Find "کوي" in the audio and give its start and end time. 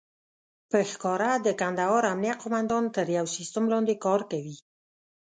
4.31-4.57